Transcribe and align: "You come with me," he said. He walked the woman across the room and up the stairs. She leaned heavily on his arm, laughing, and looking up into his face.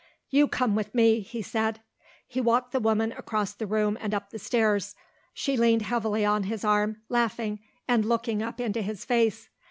"You 0.31 0.47
come 0.47 0.73
with 0.73 0.95
me," 0.95 1.19
he 1.19 1.43
said. 1.43 1.79
He 2.27 2.41
walked 2.41 2.71
the 2.71 2.79
woman 2.79 3.11
across 3.11 3.53
the 3.53 3.67
room 3.67 3.99
and 4.01 4.15
up 4.15 4.31
the 4.31 4.39
stairs. 4.39 4.95
She 5.31 5.55
leaned 5.55 5.83
heavily 5.83 6.25
on 6.25 6.45
his 6.45 6.65
arm, 6.65 7.03
laughing, 7.07 7.59
and 7.87 8.03
looking 8.03 8.41
up 8.41 8.59
into 8.59 8.81
his 8.81 9.05
face. 9.05 9.49